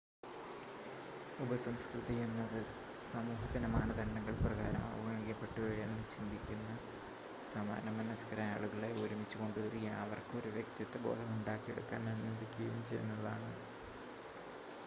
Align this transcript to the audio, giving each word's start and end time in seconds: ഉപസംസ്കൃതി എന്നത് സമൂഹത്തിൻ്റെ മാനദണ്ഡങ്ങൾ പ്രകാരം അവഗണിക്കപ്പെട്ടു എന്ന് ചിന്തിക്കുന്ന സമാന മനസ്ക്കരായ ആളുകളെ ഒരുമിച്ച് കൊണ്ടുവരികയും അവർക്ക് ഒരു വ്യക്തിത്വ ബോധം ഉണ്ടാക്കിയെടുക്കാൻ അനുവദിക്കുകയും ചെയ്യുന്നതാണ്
ഉപസംസ്കൃതി 1.39 2.15
എന്നത് 2.23 2.55
സമൂഹത്തിൻ്റെ 3.09 3.69
മാനദണ്ഡങ്ങൾ 3.73 4.35
പ്രകാരം 4.39 4.85
അവഗണിക്കപ്പെട്ടു 4.87 5.65
എന്ന് 5.83 6.01
ചിന്തിക്കുന്ന 6.13 6.71
സമാന 7.51 7.93
മനസ്ക്കരായ 7.99 8.55
ആളുകളെ 8.55 8.91
ഒരുമിച്ച് 9.03 9.37
കൊണ്ടുവരികയും 9.37 9.95
അവർക്ക് 10.01 10.35
ഒരു 10.41 10.51
വ്യക്തിത്വ 10.57 11.03
ബോധം 11.05 11.31
ഉണ്ടാക്കിയെടുക്കാൻ 11.37 12.03
അനുവദിക്കുകയും 12.15 12.81
ചെയ്യുന്നതാണ് 12.89 13.51